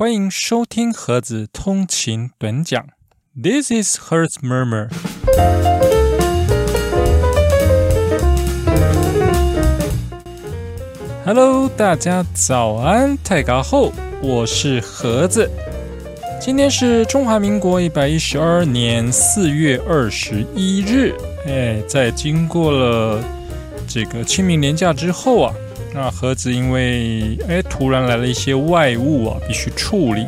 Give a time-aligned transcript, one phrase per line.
[0.00, 2.82] 欢迎收听盒子通勤短讲。
[3.38, 4.88] This is Hertz Murmur。
[11.26, 13.92] Hello，大家早安，太高后，
[14.22, 15.50] 我是盒子。
[16.40, 21.14] 今天是中华民国一百一十二年四月二十一日。
[21.46, 23.22] 哎，在经过了
[23.86, 25.54] 这个清明年假之后啊。
[25.92, 30.26] 那盒子因为哎突然来了一些外物啊，必须处理。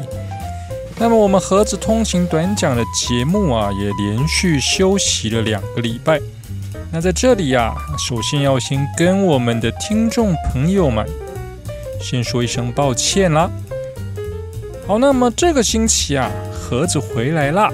[0.99, 6.21] 那么我们盒子通勤短讲的节目啊，也连续休息了两个礼拜。
[6.91, 11.09] 那在这里呀，首先要先跟我们的听众朋友们
[12.01, 13.51] 先说一声抱歉啦。
[14.87, 17.73] 好，那么这个星期啊，盒子回来啦，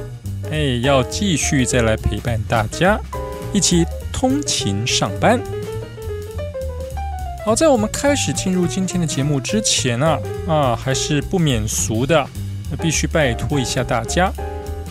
[0.51, 3.01] 哎，要继续再来陪伴大家
[3.53, 5.41] 一起通勤上班。
[7.49, 12.23] 好，在我们开始进入今天的节目之前啊，啊，还是不免俗的，
[12.71, 14.31] 那必须拜托一下大家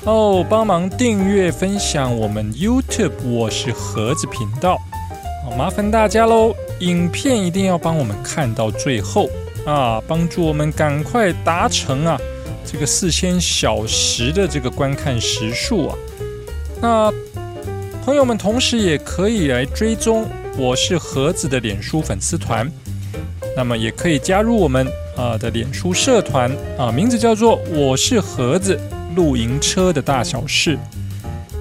[0.06, 4.76] 哦，帮忙订阅、分享我们 YouTube 我是盒子频道，
[5.46, 6.52] 好，麻烦大家喽！
[6.80, 9.30] 影片一定要帮我们看到最后
[9.64, 12.18] 啊，帮助我们赶快达成啊
[12.66, 15.96] 这个四千小时的这个观看时数啊。
[16.82, 17.14] 那
[18.04, 20.26] 朋友们同时也可以来追踪。
[20.58, 22.68] 我是盒子的脸书粉丝团，
[23.56, 28.80] 那么也可以加入我们啊的脸书社团啊，名字叫做“我是盒子
[29.16, 30.76] 露营车的大小事”，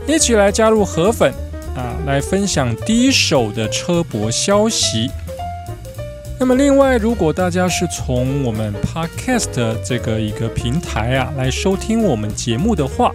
[0.09, 1.31] 一起来加入盒粉
[1.77, 5.11] 啊，来分享第一手的车博消息。
[6.41, 13.13] 那么另外，如果大家是从我们 Podcast 这个一个平台啊来收听我们节目的话，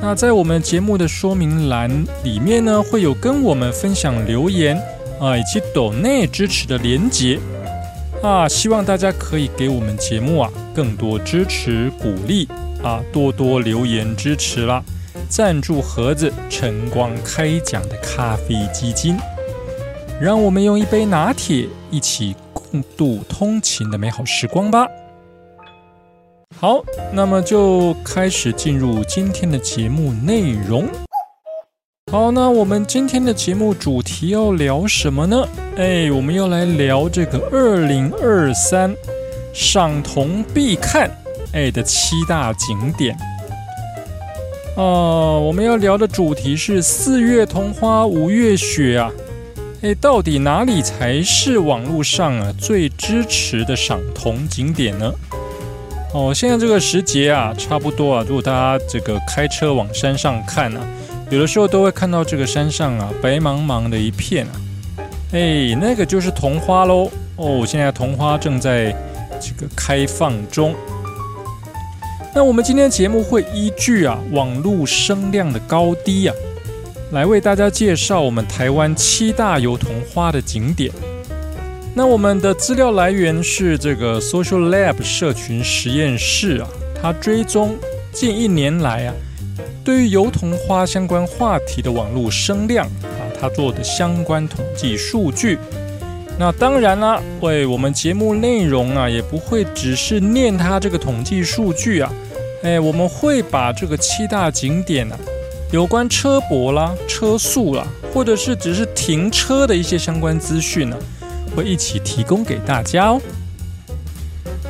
[0.00, 1.90] 那在我们节目的说明栏
[2.22, 4.80] 里面呢，会有跟我们分享留言。
[5.20, 7.38] 啊，以及抖内支持的连结
[8.22, 12.48] 啊，希望大家可以给我们节目啊更多支持鼓励
[12.82, 14.82] 啊，多多留言支持啦！
[15.28, 19.16] 赞助盒子晨光开讲的咖啡基金，
[20.20, 24.86] 让我们用一杯拿铁一起共度通勤的美好时光吧。
[26.58, 26.82] 好，
[27.12, 30.88] 那么就开始进入今天的节目内容。
[32.10, 35.46] 好，那我们今天的节目主题要聊什么呢？
[35.76, 38.92] 哎，我们要来聊这个二零二三
[39.54, 41.08] 赏桐必看
[41.52, 43.16] 哎的七大景点。
[44.74, 49.08] 哦，我们要聊的主题是四月桐花五月雪啊，
[49.82, 55.12] 哎，到底哪里才是网络上啊最支持的赏桐景点呢？
[56.12, 60.80] 哦，现在这个时节啊，差不多啊，如果大家这个开车往山上看呢。
[61.30, 64.52] 有的时候都会看到这个山上啊，白茫茫的一片啊，
[65.32, 67.08] 哎，那个就是桐花喽。
[67.36, 68.90] 哦，现在桐花正在
[69.40, 70.74] 这个开放中。
[72.34, 76.34] 那我们今天节目会依据啊网络声量的高低啊，
[77.12, 80.90] 来为大家介绍我们台湾七大油桐花的景点。
[81.94, 86.68] 那我们的资料来源是这个 Social Lab 社群实验室啊，
[87.00, 87.78] 它追踪
[88.12, 89.14] 近一年来啊。
[89.90, 95.58] 对于油桐花相关话题的网络声量啊，他做的相关统计数据。
[96.38, 102.12] 那当然啦，喂，我们节目内容啊，也不会只是念他这个统计数据啊，
[102.62, 105.18] 哎，我们会把这个七大景点啊，
[105.72, 107.84] 有关车博啦、车速啦，
[108.14, 110.96] 或者是只是停车的一些相关资讯呢，
[111.56, 113.20] 会一起提供给大家哦。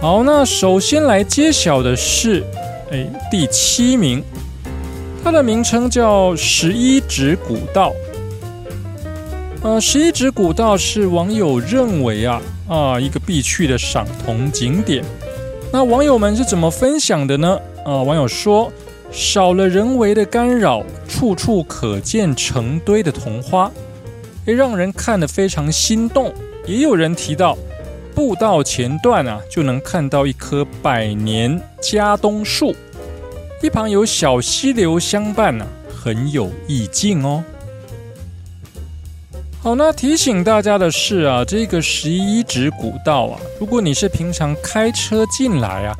[0.00, 2.42] 好，那首先来揭晓的是，
[2.90, 4.24] 哎，第七名。
[5.22, 7.92] 它的名称叫十一指古道。
[9.62, 15.04] 呃，十一指古道是网友认为啊啊一个必去的赏桐景点。
[15.70, 17.60] 那网友们是怎么分享的呢？
[17.84, 18.72] 啊，网友说
[19.12, 23.70] 少了人为的干扰，处处可见成堆的桐花，
[24.46, 26.32] 会让人看得非常心动。
[26.66, 27.56] 也有人提到，
[28.14, 32.74] 步道前段啊就能看到一棵百年加冬树。
[33.62, 37.44] 一旁有小溪流相伴呢，很有意境哦。
[39.62, 45.94] 好，那提醒大家的是啊，这个十一指古道啊，如果你是平常开车进来啊，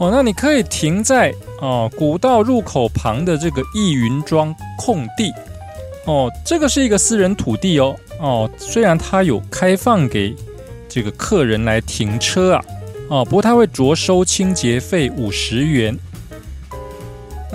[0.00, 1.30] 哦，那你可以停在
[1.60, 5.30] 哦古道入口旁的这个义云庄空地
[6.06, 10.34] 哦，这个是一个私人土地哦哦，虽然它有开放给
[10.88, 12.64] 这个客人来停车啊
[13.10, 15.94] 哦，不过它会着收清洁费五十元。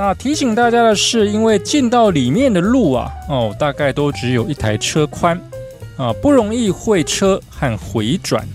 [0.02, 5.38] 那提醒大家的是，因为进到里面的路啊，哦，大概都只有一台车宽，
[5.98, 8.48] 啊，不容易会车和回转。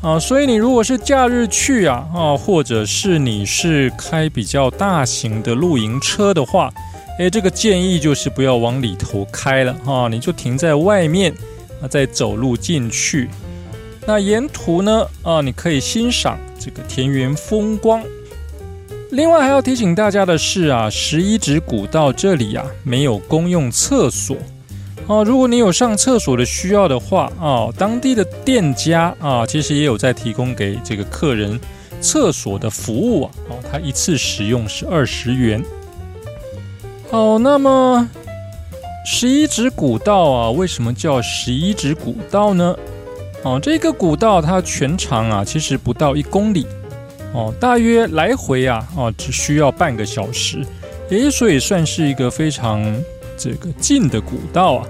[0.00, 6.72] 啊，所以你如果是假日去啊，啊，或者是你是开比较大型的露营车的话，
[7.18, 11.30] 诶，这个建议就是不要往里头开了哈，你就停在外面
[11.82, 13.28] 啊，再走路进去。
[14.06, 18.02] 那沿途呢，啊，你可以欣赏这个田园风光。
[19.10, 24.36] 另外还要提醒大家的是啊，十一指古道这里啊，没有公用厕所。
[25.06, 31.58] 哦，如果你有上厕所的需要的话，哦，当地的店家啊，其实也有在提供给这个客人
[32.02, 33.30] 厕所的服务啊。
[33.48, 35.64] 哦，他一次使用是二十元。
[37.10, 38.06] 好，那么
[39.06, 42.76] 十一指古道啊，为什么叫十一指古道呢？
[43.42, 46.66] 哦，这个古道它全长啊，其实不到一公里。
[47.32, 50.64] 哦，大约来回啊，哦，只需要半个小时。
[51.10, 52.84] 诶，所以算是一个非常。
[53.40, 54.88] 这个近的古道啊，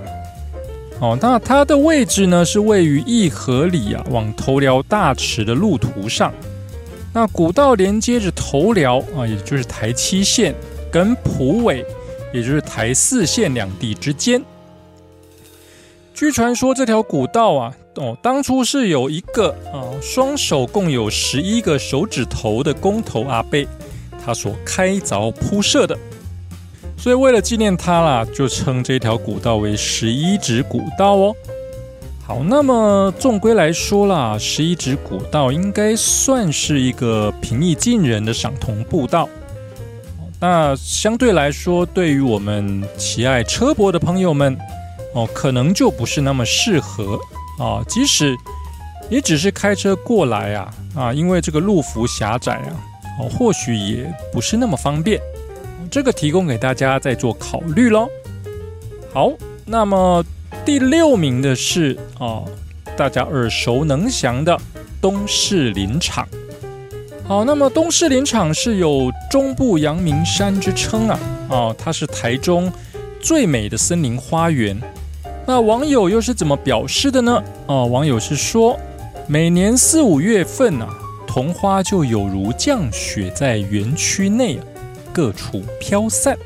[1.01, 6.33] 哦，那它的位置呢是位于义河里啊，往头寮大池的路途上。
[7.13, 10.55] 那古道连接着头寮啊，也就是台七线
[10.91, 11.85] 跟埔尾，
[12.33, 14.43] 也就是台四线两地之间。
[16.15, 23.67] 据传说，这条古道啊，哦，当初是有一个啊，双手共有十一个手指头的工头阿贝，
[24.25, 25.99] 他所开凿铺设的。
[26.97, 31.35] 所以为了纪念他啦，就称这条古道为十一指古道哦。
[32.27, 39.29] 好，那么纵归来说啦，十一指古道应该算是一个平易近人的赏铜步道。
[40.41, 44.57] 那相对来说，对于我们喜爱车博的朋友们，
[45.15, 47.19] 哦，可能就不是那么适合
[47.59, 47.83] 啊。
[47.89, 48.37] 即使
[49.11, 52.73] 你只是开车过来啊，啊，因为这个路幅狭窄啊，
[53.21, 55.21] 哦，或许也不是那么方便。
[55.91, 58.09] 这个提供给大家再做考虑喽。
[59.13, 59.33] 好，
[59.65, 60.23] 那么
[60.65, 62.45] 第六名的是啊，
[62.97, 64.59] 大家耳熟能详的
[65.01, 66.29] 东势林场。
[67.25, 71.19] 好，那么东势林场是有中部阳明山之称啊，
[71.49, 72.71] 啊，它是台中
[73.21, 74.79] 最美的森林花园。
[75.49, 77.43] 那网友又是怎么表示的呢？
[77.69, 78.79] 哦，网友是说，
[79.27, 80.95] 每年四五月份啊，
[81.27, 84.65] 桐花就有如降雪在园区内啊。
[85.11, 86.37] 各处飘散，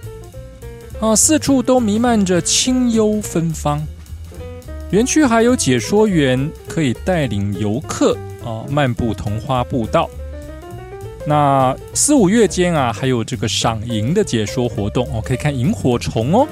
[1.00, 3.84] 啊，四处都弥漫着清幽芬芳。
[4.92, 10.08] 园区还有解说员可以带领游客啊漫步桐花步道。
[11.26, 16.46] 那四五月间啊，还有这个赏萤的解说活动哦，可以看萤火虫哦。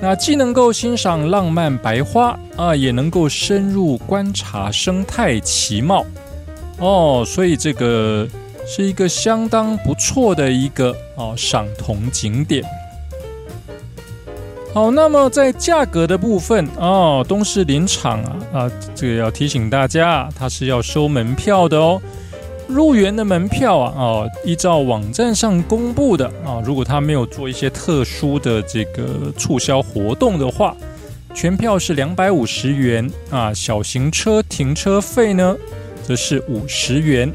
[0.00, 6.04] 那既能够欣赏浪漫白花啊，也能够深入观察生态奇貌
[6.78, 7.24] 哦。
[7.26, 8.28] 所以这个。
[8.70, 12.62] 是一个相当不错的一个哦赏铜景点。
[14.74, 21.98] 好，那么在价格的部分哦，东势林场啊啊，这个要提醒大家，它是要收门票的哦。
[22.68, 30.76] 入园的门票啊哦，依照网站上公布的啊，如果他没有做一些特殊的这个促销活动的话，
[31.34, 35.56] 全票是两百五十元啊，小型车停车费呢
[36.02, 37.32] 则是五十元。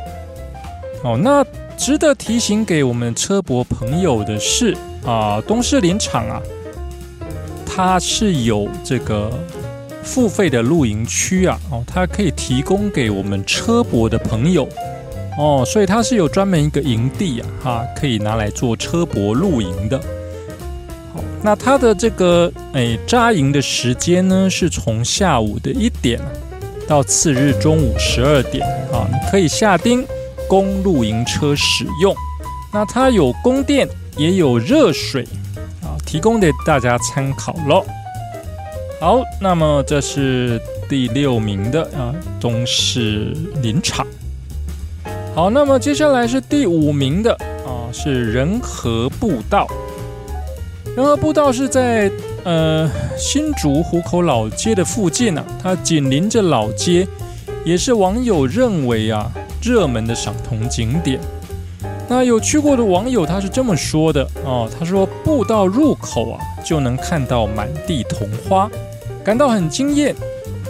[1.04, 1.44] 哦，那
[1.76, 6.42] 值得提醒给我们车博朋友的是啊，东势林场啊，
[7.66, 9.32] 它是有这个
[10.04, 14.70] 付费的露营区啊，哦，它可以提供给我们车博的朋友
[15.38, 19.98] 哦，所以它是有专门一个营地啊，哈，可以拿来做车博露营的。
[21.14, 26.20] 好，那它的这个诶扎营的时间呢，是从下午的一点
[26.88, 30.06] 到次日中午十二点啊，你可以下钉。
[30.46, 32.14] 供露营车使用，
[32.72, 33.88] 那它有供电
[34.18, 35.26] 也有热水
[35.82, 37.84] 啊，提供给大家参考喽。
[39.00, 44.06] 好，那么这是第六名的啊，东势林场。
[45.36, 47.34] 好，那么接下来是第五名的
[47.66, 49.68] 啊，是仁和步道。
[50.96, 52.12] 仁和步道是在
[52.44, 52.88] 呃
[53.18, 57.08] 新竹湖口老街的附近啊，它紧邻着老街，
[57.66, 59.32] 也是网友认为啊。
[59.60, 61.18] 热门的赏桐景点，
[62.10, 68.70] 那有去过的网友他是这么说的哦，他说步道入口啊就能看到满地桐花，
[69.24, 70.14] 感到很惊艳。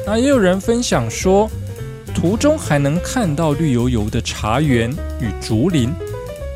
[0.05, 1.49] 那也有人分享说，
[2.13, 4.89] 途中还能看到绿油油的茶园
[5.19, 5.93] 与竹林，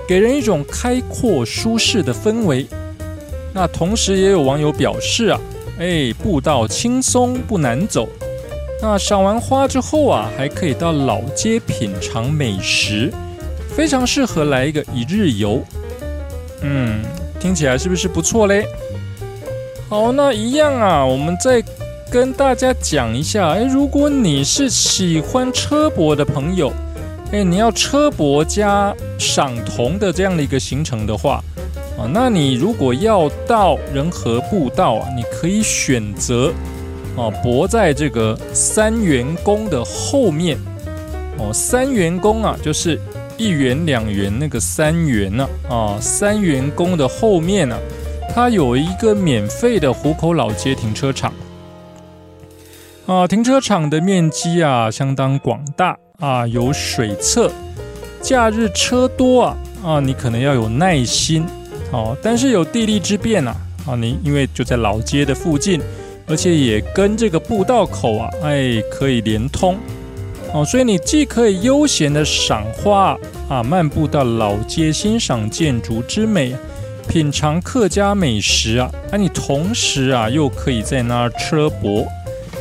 [0.07, 2.65] 给人一种开阔舒适的氛围。
[3.53, 5.39] 那同时也有网友表示啊，
[5.79, 8.07] 哎，步道轻松不难走。
[8.81, 13.11] 那赏完花之后啊，还可以到老街品尝美食，
[13.75, 15.61] 非常适合来一个一日游。
[16.61, 17.03] 嗯，
[17.39, 18.65] 听起来是不是不错嘞？
[19.89, 21.63] 好，那一样啊，我们在
[22.09, 26.71] 跟大家讲一下，哎，如果你是喜欢车博的朋友，
[27.33, 31.43] 哎，你要车博加赏铜的这样的一个行程的话，
[31.97, 36.53] 啊，那你如果要到仁和步道啊，你可以选择
[37.17, 40.57] 啊，泊在这个三元宫的后面。
[41.39, 42.99] 哦，三元宫啊，就是
[43.37, 47.77] 一元两元那个三元呢，啊，三元宫的后面呢，
[48.33, 51.33] 它有一个免费的湖口老街停车场。
[53.07, 57.49] 啊，停车场的面积啊相当广大啊，有水侧，
[58.21, 61.45] 假日车多啊啊，你可能要有耐心
[61.93, 62.17] 哦。
[62.21, 63.55] 但是有地利之便呐
[63.87, 65.79] 啊，你因为就在老街的附近，
[66.27, 69.77] 而且也跟这个步道口啊，哎，可以连通
[70.53, 76.53] 哦，所以你既可以悠闲的赏花啊，漫步到老街欣赏建筑之美，
[77.07, 82.05] 品尝客家美食啊，啊，你同时啊又可以在那儿车泊。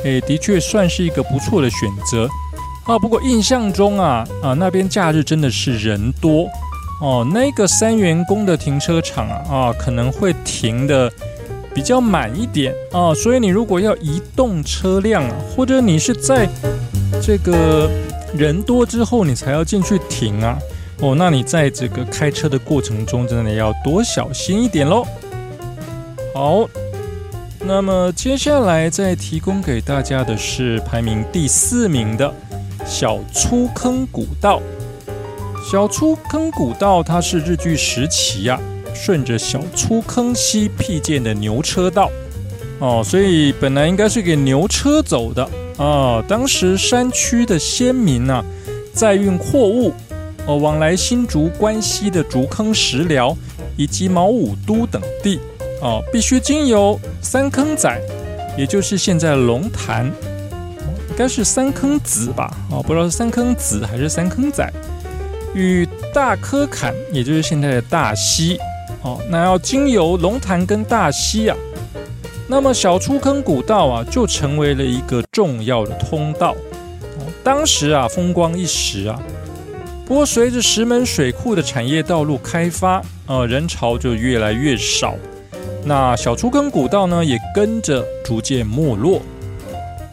[0.06, 2.28] 诶，的确算是一个不错的选择
[2.84, 2.96] 啊。
[2.96, 6.46] 不过印象中啊啊，那边假日真的是人多
[7.00, 7.26] 哦。
[7.34, 11.10] 那个三元宫的停车场啊啊，可能会停的
[11.74, 13.12] 比较满一点啊。
[13.14, 16.48] 所以你如果要移动车辆啊，或者你是在
[17.20, 17.90] 这个
[18.32, 20.56] 人多之后你才要进去停啊
[21.00, 25.04] 哦，那你在这个开车的过程中真的要多小心一点喽。
[26.32, 26.68] 好。
[27.66, 32.32] 那么接下来再提供给大家的是排名第四名的
[32.86, 34.62] 小粗坑古道。
[35.68, 38.60] 小粗坑古道它是日据时期啊，
[38.94, 42.08] 顺着小粗坑溪辟建的牛车道
[42.78, 45.42] 哦，所以本来应该是给牛车走的
[45.76, 46.22] 啊。
[46.28, 48.44] 当时山区的先民呐，
[48.92, 49.92] 载运货物
[50.46, 53.36] 哦，往来新竹关西的竹坑石寮
[53.76, 55.40] 以及毛武都等地。
[55.86, 57.96] 哦，必须经由三坑仔，
[58.58, 60.04] 也就是现在龙潭，
[61.10, 62.52] 应该是三坑子吧？
[62.72, 64.68] 哦，不知道是三坑子还是三坑仔，
[65.54, 68.58] 与大科坎，也就是现在的大溪。
[69.02, 71.56] 哦，那要经由龙潭跟大溪啊，
[72.48, 76.50] 那么小出坑古道啊，就成为了一个重要的通道。
[77.20, 79.22] 哦，当时啊，风光一时啊。
[80.04, 85.14] 不过随着石门水库的产业道路开发，呃，人潮就越来越少。
[85.88, 89.22] 那小出坑古道呢，也跟着逐渐没落，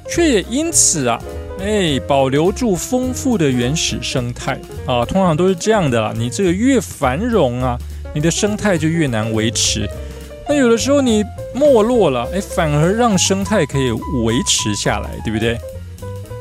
[0.07, 1.19] 却也因此啊，
[1.59, 5.03] 哎，保留住丰富的原始生态啊。
[5.03, 7.75] 通常都是这样的啦，你这个越繁荣啊，
[8.13, 9.89] 你的生态就越难维持。
[10.47, 11.23] 那有的时候你
[11.55, 13.89] 没落了，哎，反而让生态可以
[14.23, 15.57] 维持下来，对不对？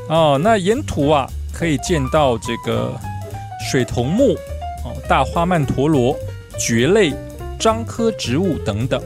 [0.09, 2.93] 哦，那沿途啊，可以见到这个
[3.71, 4.33] 水桐木、
[4.83, 6.15] 哦大花曼陀罗、
[6.57, 7.11] 蕨类、
[7.59, 9.01] 樟科植物等等。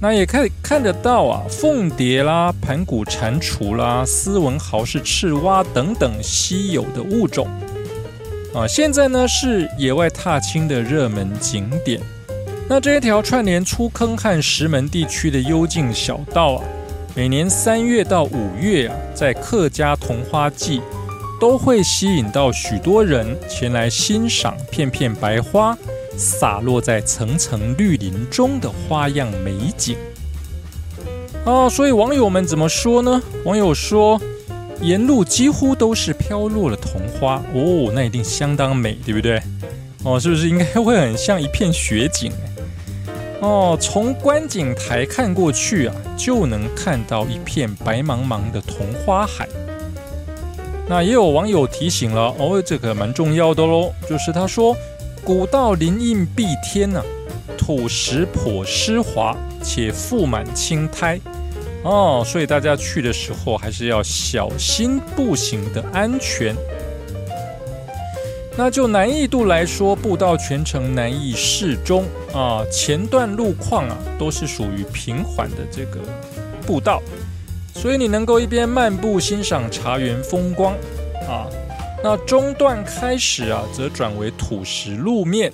[0.00, 7.48] 那也可以看得到啊，凤蝶啦、盘古蟾蜍啦、斯文豪氏赤蛙等等稀有的物种
[8.54, 8.66] 啊。
[8.66, 11.98] 现在呢是野外踏青的热门景点。
[12.68, 16.64] 那这一条串联出坑和石门地区的幽静小道啊，
[17.14, 20.82] 每年三月到五月啊，在客家桐花季，
[21.40, 25.76] 都会吸引到许多人前来欣赏片片白花。
[26.16, 29.96] 洒落在层层绿林中的花样美景
[31.44, 31.68] 啊！
[31.68, 33.22] 所以网友们怎么说呢？
[33.44, 34.20] 网友说，
[34.80, 39.42] 沿路几乎都是飘落的桐花哦，那一定相当美，对不对？
[40.04, 42.32] 哦，是不是应该会很像一片雪景？
[43.40, 49.48] 哦，从观景台看过去啊，就能看到一片白茫茫的桐花海。
[50.86, 54.76] 那也有网友提醒了哦，这个蛮重要的喽，就是他说。
[55.24, 57.02] 古道林荫蔽天呐，
[57.56, 61.18] 土石颇湿滑，且覆满青苔
[61.82, 66.54] 哦，所以大家去的时候还是要小心步行的安全。
[68.54, 72.04] 那就难易度来说，步道全程难易适中
[72.34, 76.00] 啊，前段路况啊都是属于平缓的这个
[76.66, 77.02] 步道，
[77.74, 80.74] 所以你能够一边漫步欣赏茶园风光
[81.26, 81.48] 啊。
[82.04, 85.50] 那中段开始啊，则转为土石路面，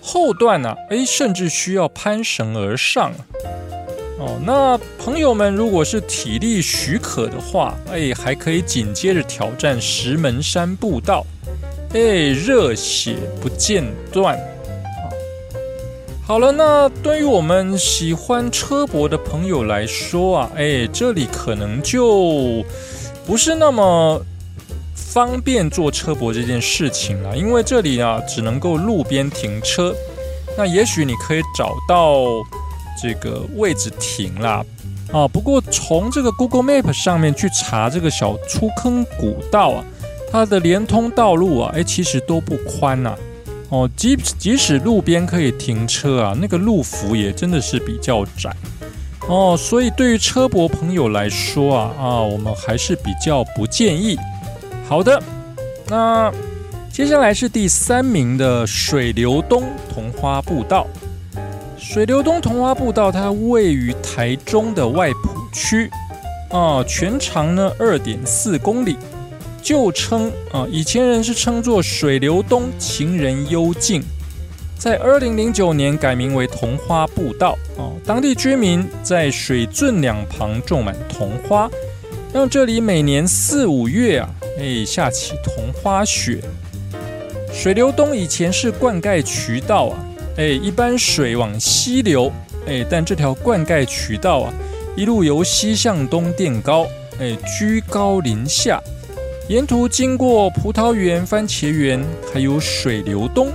[0.00, 3.10] 后段呢，哎，甚至需要攀绳而上。
[4.20, 11.26] 哦，那朋友们如果是体力许可的话，哎，还可以紧接着挑战石门山步道，
[11.92, 14.38] 哎，热血不间断。
[16.24, 22.64] 好了，那对于我们喜欢车博的朋友来说啊，哎，这里可能就
[23.26, 24.24] 不是那么。
[24.94, 29.94] 方便坐车泊这件事情啊，因为这里啊只能够路边停车，
[30.56, 32.24] 那也许你可以找到
[33.00, 34.64] 这个位置停啦，
[35.12, 35.26] 啊。
[35.26, 39.84] 不过从这个 Google Map 上面去查这个小出坑古道啊，
[40.30, 43.16] 它的连通道路啊，哎，其实都不宽呐。
[43.70, 48.54] 哦，即即使路边可以停车啊，那个路幅也真的是比较窄。
[49.28, 54.18] 哦，所以对于车博朋友来说啊，啊，我们还是比较不建议。
[54.90, 55.22] 好的，
[55.86, 56.32] 那
[56.92, 60.84] 接下来是第三名的水流东桐花步道。
[61.78, 65.88] 水流东桐花步道它位于台中的外埔区，
[66.50, 68.96] 啊，全长呢二点四公里，
[69.62, 74.02] 旧称啊，以前人是称作水流东情人幽径。
[74.76, 81.70] 在二零零九年改名为桐花步道哦，当地居民在水圳两旁种满桐花，
[82.32, 84.28] 让这里每年四五月啊，
[84.60, 86.38] 哎下起桐花雪。
[87.52, 89.98] 水流东以前是灌溉渠道啊，
[90.36, 92.30] 哎一般水往西流，
[92.66, 94.52] 哎但这条灌溉渠道啊，
[94.94, 96.86] 一路由西向东垫高，
[97.18, 98.80] 哎居高临下，
[99.48, 103.50] 沿途经过葡萄园、番茄园，还有水流东。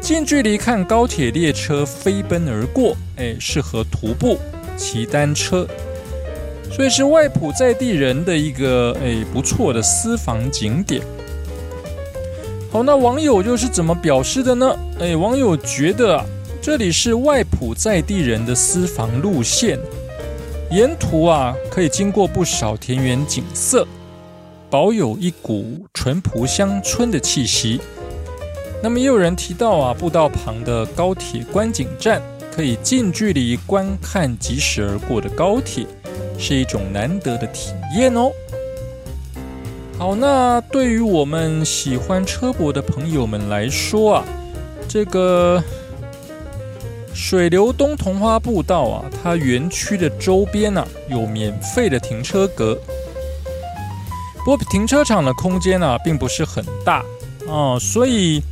[0.00, 4.38] 近距离看高铁列车飞奔而过，哎，适合徒步、
[4.76, 5.68] 骑单车，
[6.72, 11.02] 所以是外埔在地人的一个哎不错的私房景点。
[12.72, 14.78] 好，那网友又是怎么表示的呢？
[15.00, 16.24] 哎，网友觉得啊，
[16.62, 19.76] 这里是外埔在地人的私房路线，
[20.70, 23.84] 沿途啊可以经过不少田园景色，
[24.70, 27.80] 保有一股淳朴乡村的气息。
[28.80, 32.22] 那么也有人提到啊，步道旁的高铁观景站
[32.54, 35.86] 可以近距离观看疾驶而过的高铁，
[36.38, 38.30] 是一种难得的体验哦。
[39.96, 44.24] 好，那对于我们喜欢车博的朋友们来说啊，
[44.88, 45.62] 这个
[47.14, 52.78] 水流东桐花步道啊，它园区的周边呢有免费的停车格，
[54.38, 57.04] 不过停车场的空间呢并不是很大
[57.46, 58.42] 哦，所以。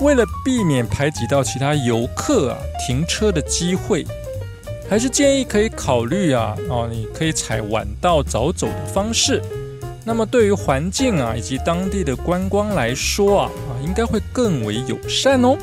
[0.00, 4.06] 为了避免排挤到其他游客啊，停车的机会，
[4.88, 9.42] 还是建议可以考虑啊，哦，你可以采晚到早走的方式。
[10.04, 15.56] 那么对于环境啊以及当地的观光来说啊，啊，应该会更为友善哦。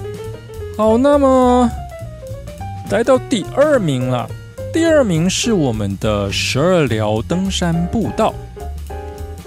[0.77, 1.71] 好，那么
[2.91, 4.29] 来到第二名了，
[4.73, 8.33] 第二名是我们的十二寮登山步道。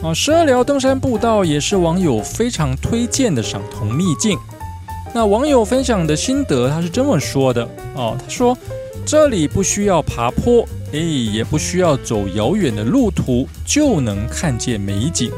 [0.02, 4.38] 啊，十二寮登山步道也是网友非常推荐的赏桐秘境。
[5.18, 8.56] 那网友分享的心得，他是这么说的哦，他说
[9.04, 15.32] 这里不需要爬坡，诶，也不需要走遥远的路途，就能看见美景，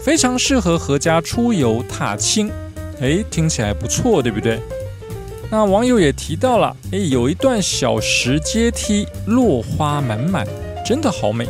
[0.00, 2.50] 非常适合合家出游踏青，
[3.00, 4.58] 诶，听起来不错，对不对？
[5.50, 10.48] 那网友也提到了，诶，有一段小石阶梯，落花满满，
[10.82, 11.46] 真的好美。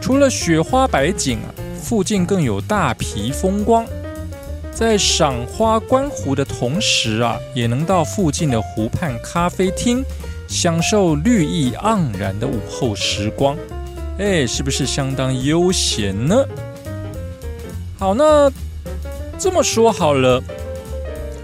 [0.00, 3.84] 除了雪花白景啊，附近更有大皮风光。
[4.72, 10.02] 在赏花观湖的同时啊，也能到附近的湖畔咖啡厅
[10.48, 13.56] 享受绿意盎然的午后时光，
[14.18, 16.44] 哎，是不是相当悠闲呢？
[17.98, 18.50] 好，那
[19.38, 20.42] 这么说好了，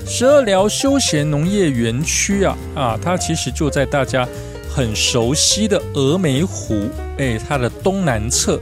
[0.06, 4.26] 十二寮休闲农业园区啊，啊，它其实就在大家
[4.68, 6.88] 很熟悉的峨眉湖，
[7.18, 8.58] 哎，它的东南侧。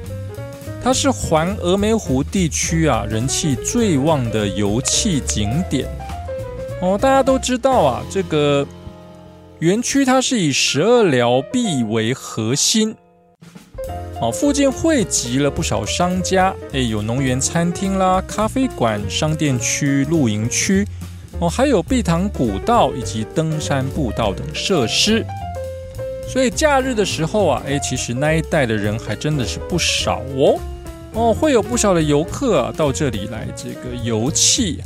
[0.87, 5.85] 它是环峨眉湖地区啊人气最旺的游憩景点
[6.81, 6.97] 哦。
[6.97, 8.65] 大家都知道啊，这个
[9.59, 12.95] 园区它是以十二寮壁为核心
[14.21, 20.87] 哦，附近汇集了不少商家，哎，有农园餐厅啦、咖啡馆、商店区、露营区
[21.41, 25.27] 哦，还有碧塘古道以及登山步道等设施。
[26.29, 30.57] 所以假日的时候啊，哎，其实那一带的人还真的是不少哦。
[31.17, 34.77] 哦，会有不少的游客啊到这里来这个游憩。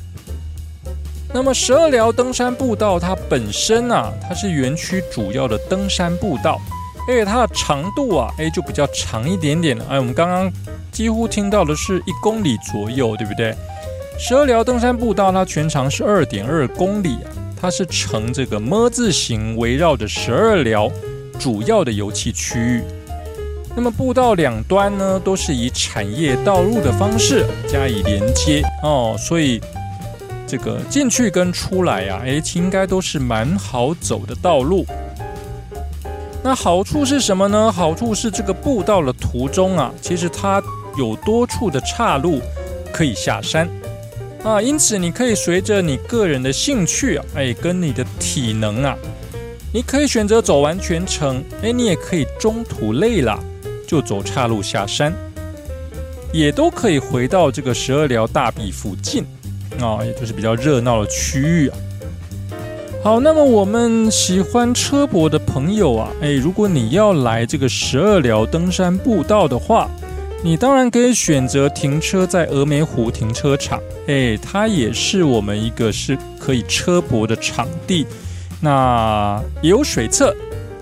[1.34, 6.60] 那么十二寮登山步道它本身啊，它是园区主要的登山步道，
[7.08, 9.84] 而且它的长度啊，哎就比较长一点点了。
[9.90, 10.48] 哎，我们刚刚
[10.92, 13.52] 几乎听到的是一公里左右，对不对？
[14.16, 17.26] 十二寮登山步道它全长是二点二公里啊，
[17.60, 20.88] 它是呈这个么字形围绕着十二寮
[21.40, 22.84] 主要的游憩区域。
[23.80, 29.58] 那么步道两端呢，都是以产业道路的方式加以连接哦，所以
[30.46, 34.84] 这个进去跟出来呀，哎，应该都是蛮好走的道路。
[36.44, 37.72] 那好处是什么呢？
[37.72, 40.62] 好处是这个步道的途中啊，其实它
[40.98, 42.38] 有多处的岔路
[42.92, 43.66] 可以下山
[44.44, 48.94] 啊，因此你可以随着你个人的兴趣啊，哎，跟你的体能啊。
[49.72, 53.42] 你可以选择走完全程，哎，你也可以中途累了
[53.90, 55.12] 就走岔路下山，
[56.32, 59.24] 也都可以回到这个十二寮大壁附近。
[59.80, 61.76] 啊，也就是比较热闹的区域啊。
[63.02, 69.90] 好，那么我们喜欢车博的朋友啊，哎，如果你要来这个十二寮登山步道的话，
[70.44, 78.06] 你当然可以选择停车在峨眉湖停车场，哎，它也是我们一个是可以车博的场地，
[78.60, 80.32] 那也有水厕，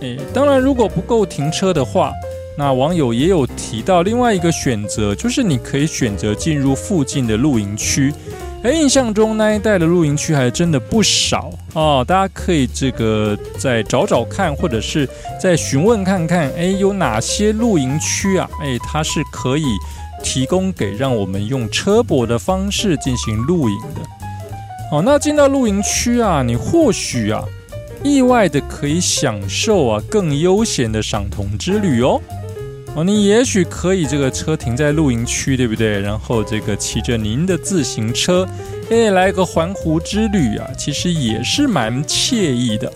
[0.03, 2.13] 哎，当然如果不够停车的话，
[2.59, 8.13] 那网友也有提到另外一个选择，就是你可以选择进入附近的露营区。
[8.65, 15.09] 哎，印象中那一带的露营区还真的不少哦，大家可以这个再找找看，或者是
[15.41, 18.51] 再询问看看，哎，有哪些露营区啊？
[18.61, 19.65] 哎，它是可以
[20.25, 24.01] 提供给让我们用车泊的方式进行露营的。
[24.91, 27.45] 哦，那进到露营区啊，你或许啊，
[28.03, 32.21] 意外的可以享受啊更悠闲的赏桐之旅哦。
[32.95, 36.01] 哦，你也许可以这个车停在露营区，对不对？
[36.01, 38.49] 然后这个骑着您的自行车，
[38.91, 42.93] 哎，来个环湖之旅啊，其实也是蛮惬意的。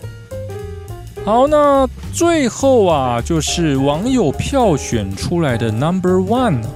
[1.23, 6.69] 好，那最后啊，就是网友票选出来的 Number One 呢，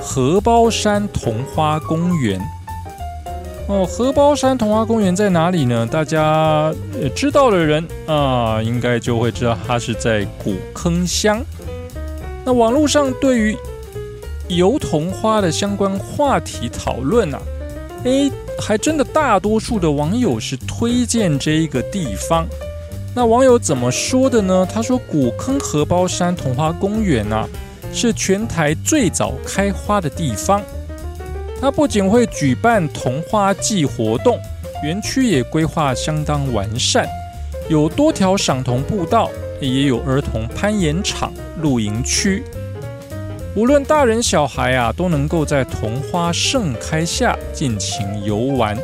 [0.00, 2.40] 荷包山童话公园。
[3.66, 5.84] 哦，荷包山童话公园在哪里呢？
[5.84, 6.72] 大家
[7.16, 11.42] 知道的人啊，应该就会知道它是在古坑乡。
[12.44, 13.56] 那网络上对于
[14.48, 17.40] 油桐花的相关话题讨论啊，
[18.04, 22.46] 诶，还真的大多数的网友是推荐这一个地方。
[23.14, 24.66] 那网友怎么说的呢？
[24.70, 27.46] 他说：“古坑荷包山桐花公园啊，
[27.92, 30.62] 是全台最早开花的地方。
[31.60, 34.38] 它不仅会举办桐花季活动，
[34.82, 37.06] 园区也规划相当完善，
[37.68, 39.30] 有多条赏桐步道。”
[39.68, 42.42] 也有儿童攀岩场、露营区，
[43.54, 48.76] 无论大人小孩啊，都能够在桐花盛开下尽情游玩。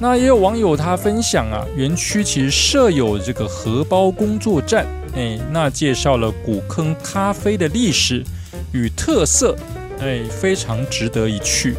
[0.00, 8.24] 那也有网友他分享啊，园区其实设有这个荷包工作站，哎，那介绍了古坑咖啡的历史
[8.72, 9.56] 与特色，
[10.00, 11.74] 哎，非常值得一去。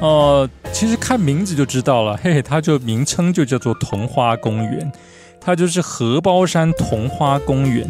[0.00, 4.92] 哦，其实看名字就知道了，嘿嘿，它就名称就叫做桐花公园。
[5.44, 7.88] 它就是荷包山桐花公园，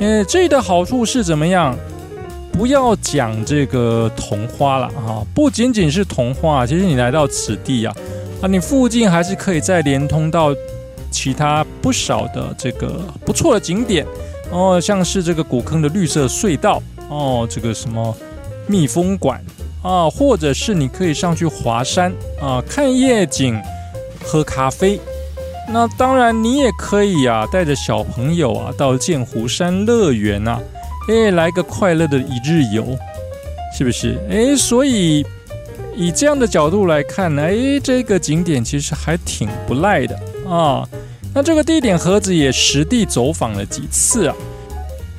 [0.00, 1.76] 呃，这里的好处是怎么样？
[2.52, 7.94] 不要讲这个桐花了哈，不仅仅是桐花，其实你来到此地啊，
[8.40, 10.54] 啊，你附近还是可以再连通到
[11.10, 14.06] 其他不少的这个不错的景点
[14.50, 18.16] 哦，像是这个古坑的绿色隧道哦，这个什么
[18.66, 19.38] 蜜蜂馆
[19.82, 23.60] 啊，或者是你可以上去华山啊，看夜景，
[24.24, 24.98] 喝咖啡。
[25.68, 30.60] 那当然，你也可以啊，带着小朋友啊，到剑湖山乐园呐，
[31.08, 32.96] 哎，来个快乐的一日游，
[33.76, 34.16] 是不是？
[34.30, 35.26] 哎，所以
[35.94, 40.16] 以这样的角度来看呢，哎，这个景点其实还挺不赖的
[40.48, 40.88] 啊。
[41.34, 44.34] 那这个地点盒子也实地走访了几次啊。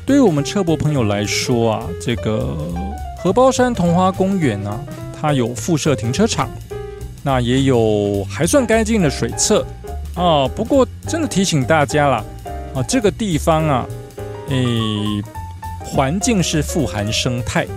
[0.06, 2.58] 对于我们车博朋友来说啊，这个
[3.22, 4.80] 荷包山桐花公园啊，
[5.20, 6.50] 它有附设停车场，
[7.22, 9.68] 那也有还算干净的水厕。
[10.18, 12.26] 哦，不过真的提醒大家啦，
[12.74, 13.86] 啊，这个地方啊，
[14.50, 15.22] 诶，
[15.86, 17.68] 环境是富含生态，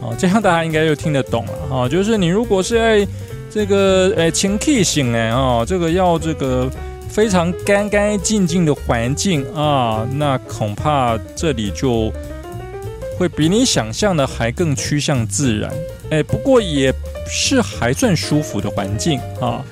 [0.00, 1.88] 哦，这样大家应该就听得懂了哈。
[1.88, 3.06] 就是你如果是在
[3.50, 6.70] 这个诶清气型诶哦，这个要这个
[7.10, 12.10] 非常干干净净的环境啊，那恐怕这里就
[13.18, 15.70] 会比你想象的还更趋向自然。
[16.08, 16.90] 诶，不过也
[17.26, 19.62] 是还算舒服的环境啊。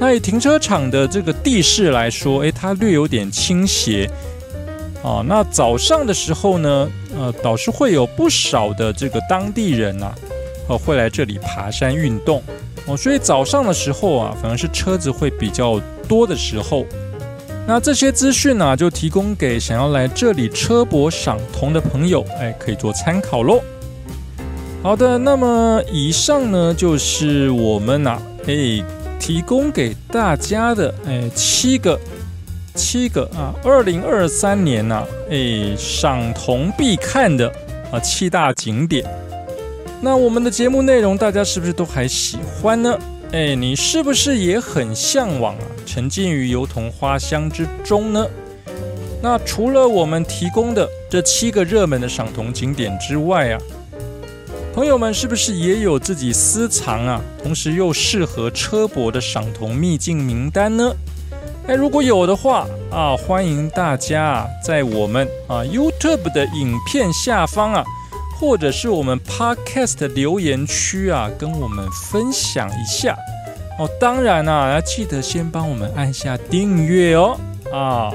[0.00, 4.10] 那以停车场的这个地势来说，诶，它略有点倾斜，
[5.02, 10.10] 哦，那早上的时候呢，呃，倒是会有不少的这个当地人呐，
[10.68, 12.42] 呃，会来这里爬山运动，
[12.86, 16.86] 哦，所以早上的时候啊，反而是车子会比较多的时候。
[17.66, 23.60] 那这些资讯呢，就提供给想要来这里车博赏桐的朋友，哎，可以做参考喽。
[24.82, 28.82] 好的，那么以上呢，就是我们呐，哎。
[29.20, 32.00] 提供给大家的，哎，七个，
[32.74, 37.52] 七个啊，二零二三年呐，哎，赏桐必看的
[37.92, 39.04] 啊七大景点。
[40.00, 42.98] 那我们的节目内容，大家是不是都还喜欢呢？
[43.32, 48.26] 哎，你是不是也很向往啊，沉浸于油桐花香之中呢？
[49.22, 53.60] 那除了我们提供的这七个热门的赏桐景点之外啊。
[54.72, 60.94] 朋友们，是不是也有自己私藏啊，同时又适合车博的赏桐秘境名单呢？
[61.66, 67.84] 哎，如果有的话啊，欢迎大家在我们啊 YouTube 的影片下方啊，
[68.38, 73.16] 或者是我们 Podcast 留言区啊，跟我们分享一下
[73.78, 73.90] 哦。
[74.00, 77.36] 当然啊，要记得先帮我们按下订阅哦
[77.72, 78.12] 啊。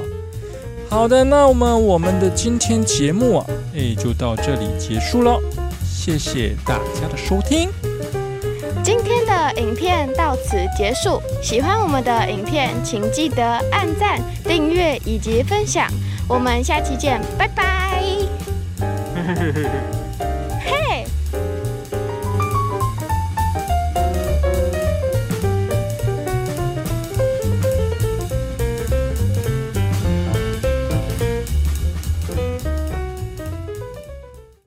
[0.90, 5.38] 好的，那我们我们的今天节目啊，哎，就到这里结束了。
[6.06, 7.68] 谢谢大家的收听。
[8.84, 11.20] 今天的影片到此结束。
[11.42, 15.88] 喜欢我们的影片，请记得按赞、订阅以及分享。
[16.30, 18.04] 我们下期见，拜拜。